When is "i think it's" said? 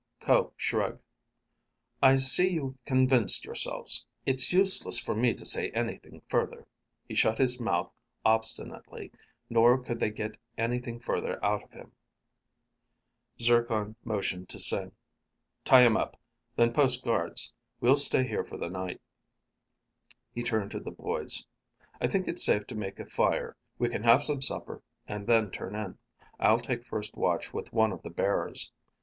22.01-22.43